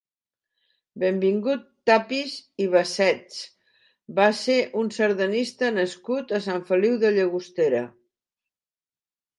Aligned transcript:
Benvingut 1.01 1.67
Tapis 1.89 2.33
i 2.65 2.67
Bassets 2.77 3.37
va 4.21 4.27
ser 4.41 4.57
un 4.85 4.91
sardanista 4.99 5.71
nascut 5.79 6.35
a 6.39 6.43
Sant 6.49 6.69
Feliu 6.73 7.01
de 7.07 7.15
Llagostera. 7.21 7.89